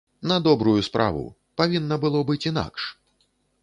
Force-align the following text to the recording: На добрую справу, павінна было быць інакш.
На 0.29 0.37
добрую 0.47 0.73
справу, 0.87 1.23
павінна 1.63 2.01
было 2.07 2.27
быць 2.31 2.43
інакш. 2.53 2.93